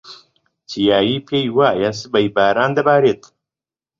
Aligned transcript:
چیایی 0.69 1.17
پێی 1.27 1.47
وایە 1.57 1.91
سبەی 2.01 2.27
باران 2.35 2.71
دەبارێت. 2.77 3.21